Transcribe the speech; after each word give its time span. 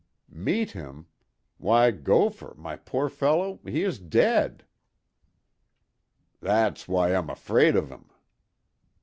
"Meet 0.33 0.71
him? 0.71 1.05
Why, 1.59 1.91
Gopher, 1.91 2.55
my 2.57 2.75
poor 2.75 3.07
fellow, 3.07 3.59
he 3.65 3.83
is 3.83 3.99
dead!" 3.99 4.65
"That's 6.41 6.87
why 6.87 7.13
I'm 7.13 7.29
afraid 7.29 7.75
of 7.75 7.91
'im." 7.91 8.09